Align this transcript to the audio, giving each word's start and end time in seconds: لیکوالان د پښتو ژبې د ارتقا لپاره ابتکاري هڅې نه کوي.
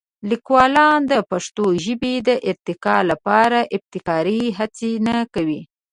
لیکوالان 0.29 0.99
د 1.11 1.13
پښتو 1.31 1.65
ژبې 1.83 2.13
د 2.27 2.29
ارتقا 2.49 2.97
لپاره 3.11 3.57
ابتکاري 3.75 4.41
هڅې 4.57 4.91
نه 5.07 5.15
کوي. 5.33 5.61